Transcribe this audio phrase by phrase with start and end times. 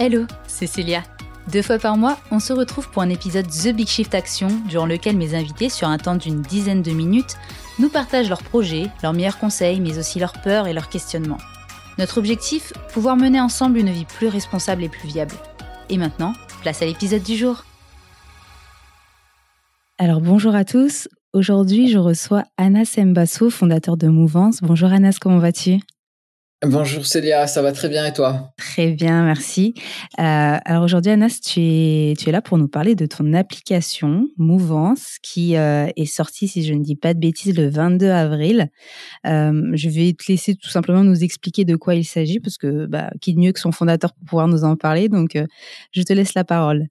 [0.00, 1.04] Hello, c'est Célia.
[1.52, 4.86] Deux fois par mois, on se retrouve pour un épisode The Big Shift Action, durant
[4.86, 7.36] lequel mes invités, sur un temps d'une dizaine de minutes,
[7.78, 11.38] nous partagent leurs projets, leurs meilleurs conseils, mais aussi leurs peurs et leurs questionnements.
[11.96, 15.36] Notre objectif Pouvoir mener ensemble une vie plus responsable et plus viable.
[15.88, 16.32] Et maintenant,
[16.62, 17.64] place à l'épisode du jour.
[19.98, 21.08] Alors bonjour à tous.
[21.32, 24.58] Aujourd'hui, je reçois Anas Mbasso, fondateur de Mouvance.
[24.60, 25.78] Bonjour Anas, comment vas-tu?
[26.66, 28.52] Bonjour Célia, ça va très bien et toi?
[28.56, 29.74] Très bien, merci.
[30.18, 34.28] Euh, alors aujourd'hui, Anas, tu es, tu es là pour nous parler de ton application
[34.38, 38.70] Mouvance qui euh, est sortie, si je ne dis pas de bêtises, le 22 avril.
[39.26, 42.86] Euh, je vais te laisser tout simplement nous expliquer de quoi il s'agit parce que
[42.86, 45.08] bah, qui de mieux que son fondateur pour pouvoir nous en parler?
[45.08, 45.38] Donc,
[45.92, 46.86] je te laisse la parole.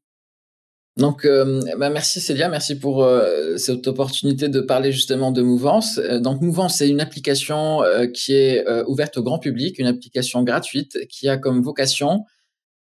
[0.97, 5.97] Donc, euh, bah merci Célia, merci pour euh, cette opportunité de parler justement de Mouvance.
[5.97, 7.81] Euh, donc, Mouvance, c'est une application
[8.13, 12.25] qui est ouverte au grand public, une application gratuite qui a comme vocation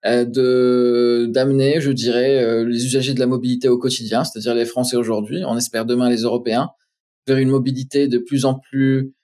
[0.05, 5.45] de d'amener, je dirais, les usagers de la mobilité au quotidien, c'est-à-dire les Français aujourd'hui,
[5.46, 6.71] on espère demain les Européens,
[7.27, 9.15] vers une mobilité de plus en plus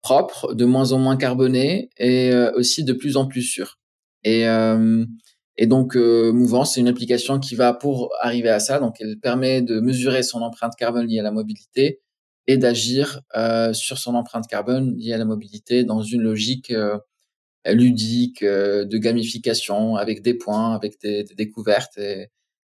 [0.00, 3.78] propre, de moins en moins carbonée et aussi de plus en plus sûre.
[4.22, 4.44] Et
[5.60, 8.78] et donc, euh, Mouvance, c'est une application qui va pour arriver à ça.
[8.78, 12.00] Donc, elle permet de mesurer son empreinte carbone liée à la mobilité
[12.46, 16.96] et d'agir euh, sur son empreinte carbone liée à la mobilité dans une logique euh,
[17.66, 22.28] ludique euh, de gamification avec des points, avec des, découvertes et,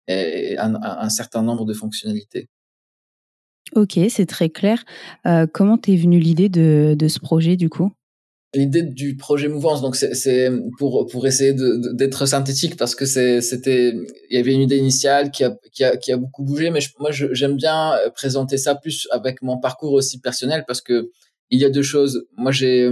[0.07, 2.49] et un, un, certain nombre de fonctionnalités.
[3.75, 4.85] Ok, c'est très clair.
[5.27, 7.91] Euh, comment t'es venu l'idée de, de ce projet du coup?
[8.57, 13.95] L'idée du projet Mouvance, donc c'est pour pour essayer d'être synthétique parce que c'était
[14.31, 16.81] il y avait une idée initiale qui a qui a, qui a beaucoup bougé, mais
[16.99, 21.11] moi j'aime bien présenter ça plus avec mon parcours aussi personnel parce que
[21.51, 22.27] il y a deux choses.
[22.37, 22.91] Moi j'ai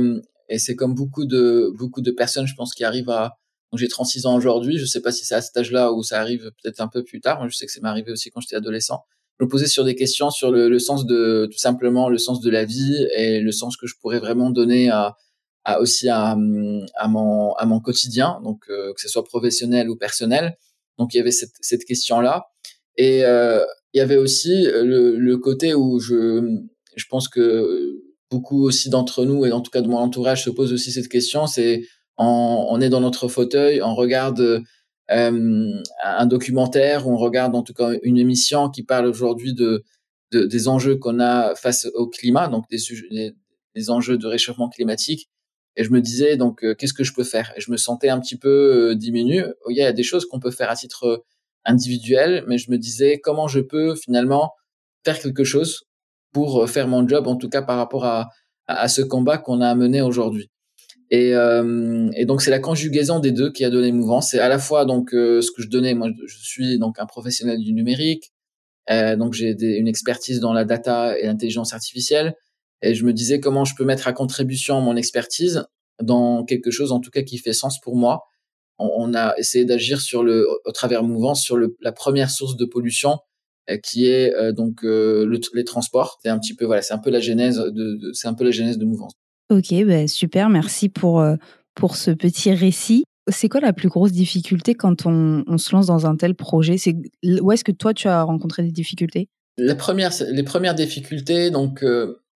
[0.48, 3.36] et c'est comme beaucoup de beaucoup de personnes, je pense, qui arrivent à
[3.76, 4.78] j'ai 36 ans aujourd'hui.
[4.78, 7.20] Je sais pas si c'est à cet âge-là ou ça arrive peut-être un peu plus
[7.20, 7.48] tard.
[7.48, 9.04] Je sais que c'est m'est arrivé aussi quand j'étais adolescent.
[9.38, 12.40] Je me posais sur des questions sur le, le sens de tout simplement le sens
[12.40, 15.16] de la vie et le sens que je pourrais vraiment donner à
[15.64, 16.36] à aussi à,
[16.96, 20.56] à mon à mon quotidien, donc euh, que ce soit professionnel ou personnel.
[20.98, 22.46] Donc il y avait cette, cette question là,
[22.96, 26.60] et euh, il y avait aussi le, le côté où je
[26.96, 30.50] je pense que beaucoup aussi d'entre nous et en tout cas de mon entourage se
[30.50, 31.82] posent aussi cette question, c'est
[32.16, 34.62] on, on est dans notre fauteuil, on regarde
[35.10, 35.72] euh,
[36.04, 39.84] un documentaire, on regarde en tout cas une émission qui parle aujourd'hui de,
[40.32, 42.78] de, des enjeux qu'on a face au climat, donc des,
[43.10, 43.34] des,
[43.74, 45.28] des enjeux de réchauffement climatique,
[45.76, 47.52] et je me disais donc euh, qu'est-ce que je peux faire?
[47.56, 49.44] Et je me sentais un petit peu euh, diminué.
[49.68, 51.24] Il y a des choses qu'on peut faire à titre euh,
[51.64, 54.52] individuel, mais je me disais comment je peux finalement
[55.04, 55.84] faire quelque chose
[56.32, 58.28] pour faire mon job, en tout cas par rapport à,
[58.66, 60.50] à, ce combat qu'on a mené aujourd'hui.
[61.10, 64.30] Et, et, donc c'est la conjugaison des deux qui a donné mouvance.
[64.30, 65.94] C'est à la fois donc ce que je donnais.
[65.94, 68.32] Moi, je suis donc un professionnel du numérique,
[68.90, 72.34] donc j'ai une expertise dans la data et l'intelligence artificielle.
[72.84, 75.64] Et je me disais comment je peux mettre à contribution mon expertise
[76.02, 78.24] dans quelque chose, en tout cas, qui fait sens pour moi.
[78.78, 82.64] On, a essayé d'agir sur le, au travers mouvance, sur le, la première source de
[82.64, 83.18] pollution,
[83.70, 86.18] euh, qui est euh, donc euh, le, les transports.
[86.22, 88.44] C'est un petit peu voilà, c'est un peu la genèse de, de c'est un peu
[88.44, 89.12] la genèse de mouvance.
[89.50, 91.24] Ok, ben super, merci pour
[91.76, 93.04] pour ce petit récit.
[93.30, 96.76] C'est quoi la plus grosse difficulté quand on, on se lance dans un tel projet?
[96.76, 96.96] C'est
[97.40, 99.28] où est-ce que toi tu as rencontré des difficultés?
[99.56, 101.84] La première, les premières difficultés, donc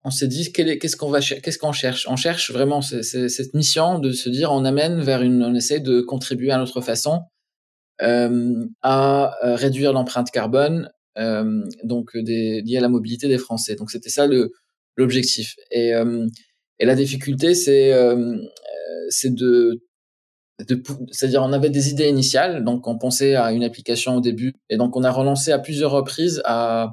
[0.03, 2.07] on s'est dit qu'est-ce qu'on va qu'est-ce qu'on cherche?
[2.09, 6.01] On cherche vraiment cette mission de se dire on amène vers une on essaie de
[6.01, 7.23] contribuer à notre façon
[8.01, 13.75] euh, à euh, réduire l'empreinte carbone euh, donc des liée à la mobilité des Français.
[13.75, 14.51] Donc c'était ça le
[14.95, 15.55] l'objectif.
[15.71, 16.25] Et euh,
[16.79, 18.37] et la difficulté c'est euh,
[19.09, 19.81] c'est de
[20.67, 20.81] de,
[21.11, 24.75] c'est-à-dire on avait des idées initiales donc on pensait à une application au début et
[24.75, 26.91] donc on a relancé à plusieurs reprises à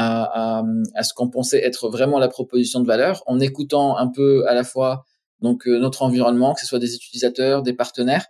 [0.00, 0.64] à, à,
[0.94, 4.54] à ce qu'on pensait être vraiment la proposition de valeur, en écoutant un peu à
[4.54, 5.04] la fois
[5.40, 8.26] donc euh, notre environnement, que ce soit des utilisateurs, des partenaires,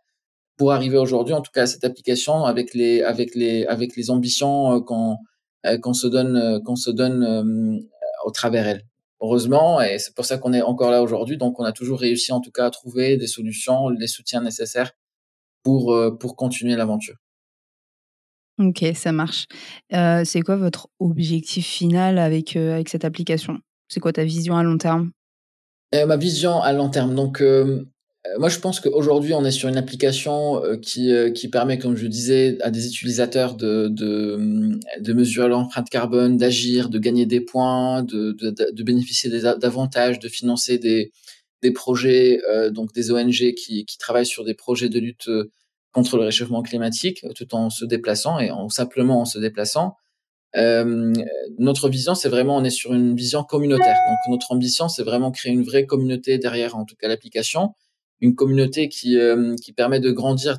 [0.56, 4.11] pour arriver aujourd'hui, en tout cas, à cette application avec les avec les avec les
[4.11, 5.19] ambitions euh, qu'on
[5.67, 7.82] euh, qu'on se donne qu'on se donne
[8.25, 8.82] au travers elle.
[9.20, 11.37] Heureusement, et c'est pour ça qu'on est encore là aujourd'hui.
[11.37, 14.93] Donc, on a toujours réussi, en tout cas, à trouver des solutions, les soutiens nécessaires
[15.62, 17.17] pour pour continuer l'aventure.
[18.58, 19.46] Ok, ça marche.
[19.93, 23.58] Euh, c'est quoi votre objectif final avec, euh, avec cette application?
[23.88, 25.12] C'est quoi ta vision à long terme?
[25.94, 27.14] Euh, Ma vision à long terme.
[27.14, 27.43] Donc,
[28.38, 32.58] moi, je pense qu'aujourd'hui, on est sur une application qui, qui permet, comme je disais,
[32.60, 38.32] à des utilisateurs de, de, de mesurer l'empreinte carbone, d'agir, de gagner des points, de,
[38.32, 41.10] de, bénéficier d'avantages, de financer des,
[41.62, 45.31] des projets, donc des ONG qui, qui travaillent sur des projets de lutte
[45.93, 49.96] contre le réchauffement climatique tout en se déplaçant et en simplement en se déplaçant.
[50.56, 51.12] Euh,
[51.58, 53.96] notre vision, c'est vraiment, on est sur une vision communautaire.
[54.08, 57.75] Donc notre ambition, c'est vraiment créer une vraie communauté derrière, en tout cas l'application,
[58.20, 60.58] une communauté qui euh, qui permet de grandir,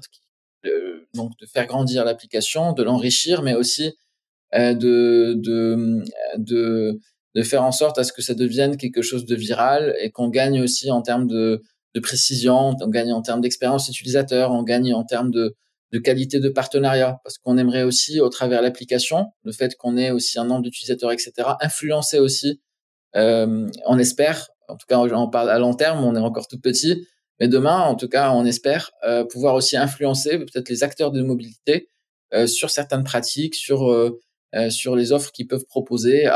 [1.15, 3.93] donc de faire grandir l'application, de l'enrichir, mais aussi
[4.55, 6.03] euh, de, de
[6.37, 6.99] de
[7.35, 10.29] de faire en sorte à ce que ça devienne quelque chose de viral et qu'on
[10.29, 11.61] gagne aussi en termes de
[11.95, 15.55] de précision, on gagne en termes d'expérience utilisateur, on gagne en termes de
[15.91, 20.11] de qualité de partenariat, parce qu'on aimerait aussi, au travers l'application, le fait qu'on ait
[20.11, 21.31] aussi un nombre d'utilisateurs, etc.,
[21.61, 22.61] influencer aussi,
[23.15, 26.59] euh, on espère, en tout cas on parle à long terme, on est encore tout
[26.59, 27.07] petit,
[27.39, 31.21] mais demain, en tout cas, on espère euh, pouvoir aussi influencer peut-être les acteurs de
[31.21, 31.89] mobilité
[32.33, 34.13] euh, sur certaines pratiques, sur
[34.69, 36.27] sur les offres qu'ils peuvent proposer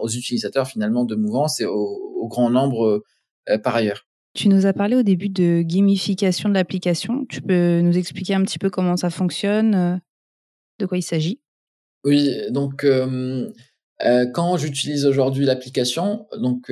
[0.00, 3.02] aux utilisateurs finalement de mouvance et au, grand nombre
[3.62, 4.06] par ailleurs.
[4.36, 7.24] Tu nous as parlé au début de gamification de l'application.
[7.24, 9.96] Tu peux nous expliquer un petit peu comment ça fonctionne, euh,
[10.78, 11.40] de quoi il s'agit?
[12.04, 13.50] Oui, donc euh,
[14.04, 16.70] euh, quand j'utilise aujourd'hui l'application, donc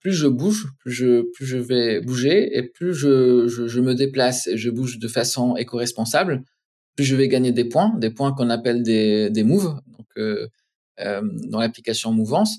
[0.00, 4.98] plus je bouge, plus je, vais bouger et plus je, me déplace et je bouge
[4.98, 6.42] de façon éco-responsable,
[6.96, 10.42] plus je vais gagner des points, des points qu'on appelle des, des moves, donc
[10.98, 12.58] dans l'application Mouvance.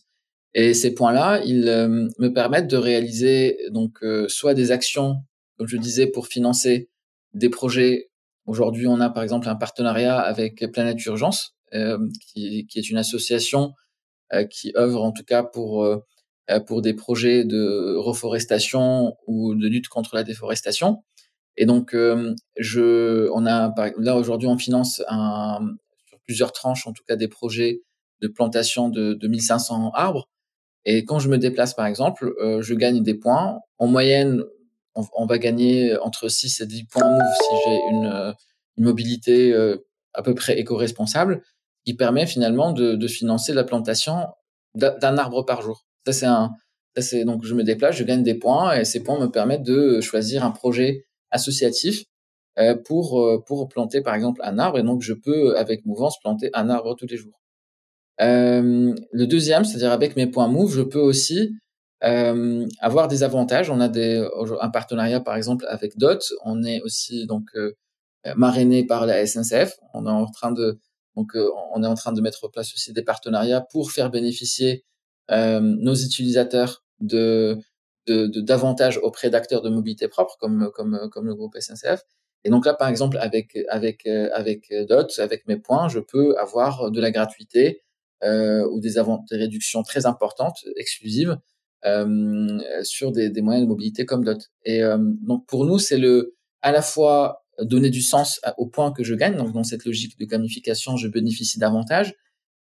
[0.53, 5.24] Et ces points-là, ils euh, me permettent de réaliser donc euh, soit des actions,
[5.57, 6.89] comme je disais, pour financer
[7.33, 8.09] des projets.
[8.45, 12.98] Aujourd'hui, on a par exemple un partenariat avec Planète Urgence, euh, qui, qui, est une
[12.98, 13.74] association
[14.33, 16.00] euh, qui œuvre en tout cas pour euh,
[16.68, 21.06] pour des projets de reforestation ou de lutte contre la déforestation.
[21.56, 21.95] Et donc,
[22.57, 25.59] je, on a là aujourd'hui, on finance un,
[26.06, 27.83] sur plusieurs tranches, en tout cas, des projets
[28.21, 30.27] de plantation de, de 1500 arbres
[30.86, 33.60] et quand je me déplace, par exemple, euh, je gagne des points.
[33.78, 34.44] En moyenne,
[34.95, 38.33] on, va gagner entre 6 et 10 points move si j'ai une, euh,
[38.78, 39.78] une, mobilité euh,
[40.13, 41.44] à peu près éco-responsable,
[41.86, 44.28] qui permet finalement de, de financer la plantation
[44.75, 45.86] d'un arbre par jour.
[46.06, 46.51] Ça, c'est un,
[46.95, 49.63] ça, c'est, donc je me déplace, je gagne des points et ces points me permettent
[49.63, 52.04] de choisir un projet associatif
[52.57, 54.80] euh, pour, pour planter, par exemple, un arbre.
[54.80, 57.41] Et donc, je peux, avec Mouvance, planter un arbre tous les jours.
[58.22, 61.56] Euh, le deuxième, c'est-à-dire avec mes points move, je peux aussi
[62.04, 63.70] euh, avoir des avantages.
[63.70, 64.28] On a des,
[64.60, 66.20] un partenariat par exemple avec DOT.
[66.46, 67.50] On est aussi donc
[68.28, 69.80] euh, marrainé par la SNCF.
[69.96, 70.80] On est en train de
[71.16, 74.12] donc euh, on est en train de mettre en place aussi des partenariats pour faire
[74.12, 74.86] bénéficier
[75.32, 77.58] euh, nos utilisateurs de
[78.08, 82.04] d'avantages de, auprès d'acteurs de mobilité propre comme comme comme le groupe SNCF.
[82.44, 86.92] Et donc là, par exemple, avec avec avec DOT, avec mes points, je peux avoir
[86.92, 87.82] de la gratuité
[88.24, 88.94] ou des,
[89.30, 91.38] des réductions très importantes, exclusives,
[91.86, 94.38] euh, sur des, des, moyens de mobilité comme DOT.
[94.66, 98.92] Et euh, donc pour nous, c'est le à la fois donner du sens au point
[98.92, 102.14] que je gagne, donc dans cette logique de gamification, je bénéficie davantage,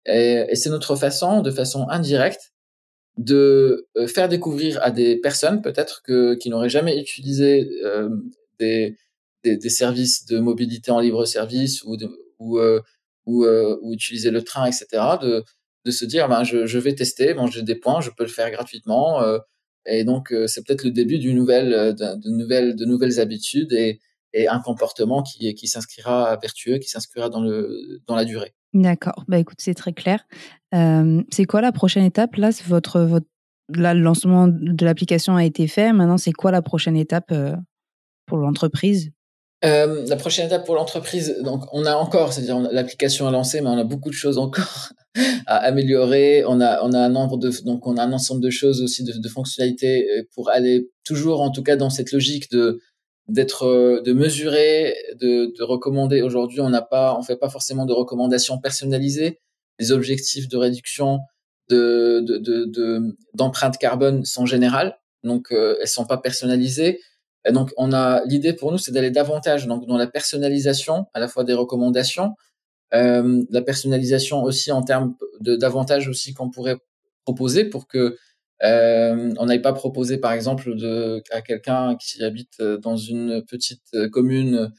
[0.06, 2.52] et, et c'est notre façon, de façon indirecte,
[3.18, 8.08] de euh, faire découvrir à des personnes peut-être que qui n'auraient jamais utilisé euh,
[8.58, 8.96] des,
[9.44, 11.96] des, des, services de mobilité en libre service ou,
[12.38, 12.80] ou euh,
[13.26, 14.86] ou, euh, ou utiliser le train, etc.,
[15.20, 15.44] de,
[15.90, 19.22] se dire, ben, je, vais tester, bon, j'ai des points, je peux le faire gratuitement.
[19.22, 19.38] Euh,
[19.86, 23.72] et donc, euh, c'est peut-être le début d'une nouvelle, euh, de, nouvelles, de nouvelles habitudes
[23.72, 24.00] et,
[24.48, 27.42] un comportement qui, qui s'inscrira vertueux, qui s'inscrira dans,
[28.06, 28.54] dans la durée.
[28.72, 29.24] D'accord.
[29.28, 30.26] Bah, écoute, c'est très clair.
[30.72, 32.36] C'est quoi la prochaine étape?
[32.36, 33.26] Là, votre, votre,
[33.68, 35.92] là, le lancement de l'application a été fait.
[35.92, 37.30] Maintenant, c'est quoi la prochaine étape
[38.24, 39.12] pour l'entreprise?
[39.64, 43.68] Euh, la prochaine étape pour l'entreprise, donc on a encore, c'est-à-dire l'application est lancée, mais
[43.68, 44.88] on a beaucoup de choses encore
[45.46, 46.44] à améliorer.
[46.46, 49.04] On a on a un nombre de donc on a un ensemble de choses aussi
[49.04, 52.80] de, de fonctionnalités euh, pour aller toujours en tout cas dans cette logique de
[53.28, 56.22] d'être euh, de mesurer, de, de recommander.
[56.22, 59.38] Aujourd'hui, on n'a pas, on fait pas forcément de recommandations personnalisées.
[59.78, 61.20] Les objectifs de réduction
[61.70, 67.00] de de d'empreinte de, carbone sont générales, donc euh, elles sont pas personnalisées.
[67.44, 71.20] Et donc, on a l'idée pour nous, c'est d'aller davantage donc dans la personnalisation, à
[71.20, 72.34] la fois des recommandations,
[72.94, 76.78] euh, la personnalisation aussi en termes de d'avantages aussi qu'on pourrait
[77.24, 78.16] proposer pour que
[78.62, 84.10] euh, on n'aille pas proposer par exemple de, à quelqu'un qui habite dans une petite
[84.12, 84.70] commune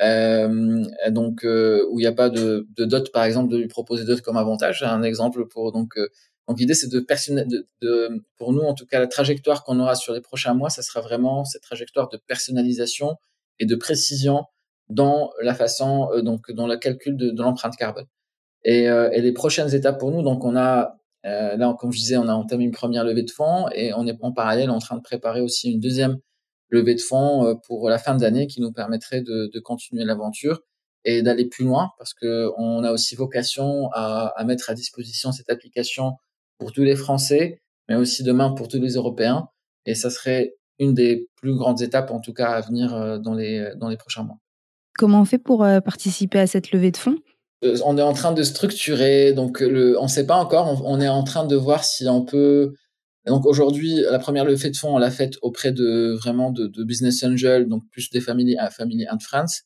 [0.00, 3.68] euh, donc euh, où il n'y a pas de, de dot par exemple de lui
[3.68, 4.82] proposer dot comme avantage.
[4.82, 6.08] Un exemple pour donc euh,
[6.48, 9.94] donc l'idée, c'est de, de, de, pour nous, en tout cas, la trajectoire qu'on aura
[9.94, 13.16] sur les prochains mois, ça sera vraiment cette trajectoire de personnalisation
[13.58, 14.44] et de précision
[14.88, 18.06] dans la façon, euh, donc dans le calcul de, de l'empreinte carbone.
[18.64, 21.98] Et, euh, et, les prochaines étapes pour nous, donc on a euh, là, comme je
[21.98, 24.80] disais, on a entamé une première levée de fonds et on est en parallèle en
[24.80, 26.18] train de préparer aussi une deuxième
[26.70, 30.62] levée de fonds pour la fin d'année qui nous permettrait de, de continuer l'aventure
[31.04, 35.32] et d'aller plus loin parce que on a aussi vocation à, à, mettre à disposition
[35.32, 36.16] cette application
[36.62, 39.48] pour tous les Français, mais aussi demain pour tous les Européens.
[39.84, 43.72] Et ça serait une des plus grandes étapes, en tout cas, à venir dans les,
[43.76, 44.38] dans les prochains mois.
[44.96, 47.16] Comment on fait pour participer à cette levée de fonds?
[47.84, 51.00] On est en train de structurer, donc le, on ne sait pas encore, on, on,
[51.00, 52.72] est en train de voir si on peut
[53.26, 56.84] donc aujourd'hui, la première levée de fonds, on l'a faite auprès de vraiment de, de,
[56.84, 59.62] business angels, donc plus des familles, family and friends.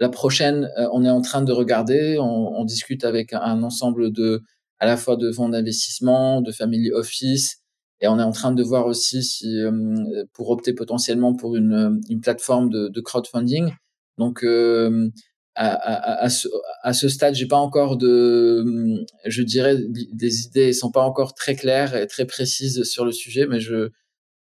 [0.00, 4.12] La prochaine, euh, on est en train de regarder, on, on, discute avec un ensemble
[4.12, 4.42] de,
[4.80, 7.58] à la fois de fonds d'investissement, de family office,
[8.00, 12.00] et on est en train de voir aussi si, euh, pour opter potentiellement pour une,
[12.08, 13.72] une plateforme de, de crowdfunding.
[14.18, 15.08] Donc, euh,
[15.56, 16.46] à, à, ce,
[16.82, 19.76] à, ce, stade, j'ai pas encore de, je dirais,
[20.12, 23.90] des idées sont pas encore très claires et très précises sur le sujet, mais je,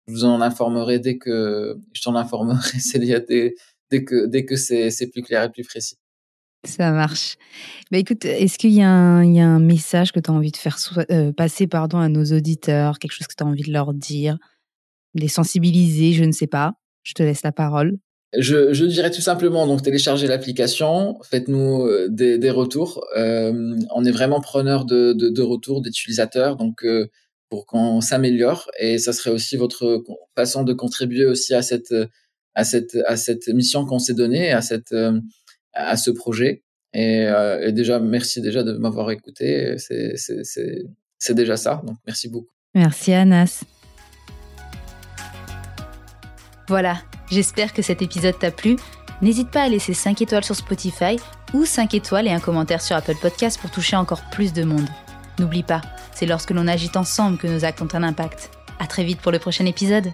[0.08, 3.54] vous en informerai dès que, je t'en informerai, Célia, dès,
[3.90, 5.96] dès que, dès que c'est plus clair et plus précis.
[6.68, 7.36] Ça marche.
[7.90, 10.78] Bah écoute, est-ce qu'il y, a un message que tu as envie de faire
[11.10, 14.36] euh, passer pardon, à nos auditeurs, quelque chose que tu as envie de leur dire,
[15.14, 16.74] les sensibiliser, je ne sais pas.
[17.04, 17.98] Je te laisse la parole.
[18.36, 23.02] Je, dirais tout simplement donc téléchargez l'application, faites-nous euh, des, retours.
[23.16, 26.84] Euh, on est vraiment preneur de, retours d'utilisateurs, donc
[27.48, 30.04] pour qu'on s'améliore et ça serait aussi votre
[30.36, 31.94] façon de contribuer aussi à cette
[32.54, 34.92] à cette à cette mission qu'on s'est donnée, à cette
[35.72, 36.64] à ce projet.
[36.94, 39.76] Et, euh, et déjà merci déjà de m'avoir écouté.
[39.78, 41.82] C'est déjà ça.
[41.84, 42.52] Donc merci beaucoup.
[42.74, 43.64] Merci Anas.
[46.68, 46.98] Voilà,
[47.30, 48.76] j'espère que cet épisode t'a plu.
[49.22, 51.16] N'hésite pas à laisser 5 étoiles sur Spotify
[51.54, 54.86] ou 5 étoiles et un commentaire sur Apple Podcast pour toucher encore plus de monde.
[55.38, 55.80] N'oublie pas,
[56.14, 58.50] c'est lorsque l'on agit ensemble que nos actes ont un impact.
[58.78, 60.12] À très vite pour le prochain épisode.